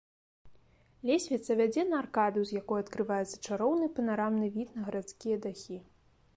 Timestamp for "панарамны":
3.99-4.47